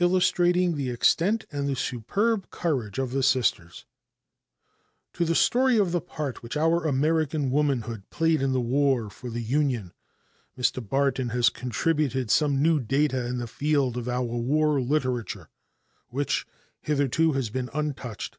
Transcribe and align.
Illustrating 0.00 0.74
"The 0.74 0.90
Extent 0.90 1.44
and 1.52 1.68
the 1.68 1.76
Superb 1.76 2.50
Courage" 2.50 2.98
of 2.98 3.12
the 3.12 3.22
Sisters. 3.22 3.84
To 5.12 5.24
the 5.24 5.36
story 5.36 5.78
of 5.78 5.92
the 5.92 6.00
part 6.00 6.42
which 6.42 6.56
our 6.56 6.84
American 6.84 7.48
womanhood 7.48 8.10
played 8.10 8.42
in 8.42 8.50
the 8.54 8.60
war 8.60 9.08
for 9.08 9.30
the 9.30 9.40
Union 9.40 9.92
Mr. 10.58 10.84
Barton 10.84 11.28
has 11.28 11.48
contributed 11.48 12.28
some 12.28 12.60
new 12.60 12.80
data 12.80 13.24
in 13.26 13.38
the 13.38 13.46
field 13.46 13.96
of 13.96 14.08
our 14.08 14.24
war 14.24 14.80
literature 14.80 15.48
which 16.08 16.44
hitherto 16.80 17.34
has 17.34 17.48
been 17.48 17.70
untouched. 17.72 18.38